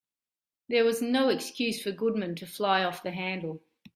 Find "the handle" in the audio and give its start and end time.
3.03-3.61